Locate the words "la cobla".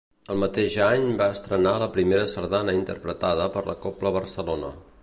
3.71-4.19